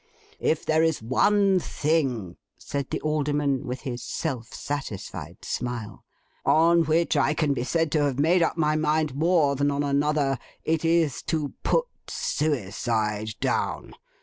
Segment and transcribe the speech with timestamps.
[0.39, 6.03] If there is one thing,' said the Alderman, with his self satisfied smile,
[6.43, 9.83] 'on which I can be said to have made up my mind more than on
[9.83, 13.93] another, it is to Put suicide Down.